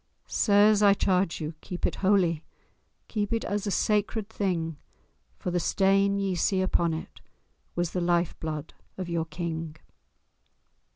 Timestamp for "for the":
5.37-5.59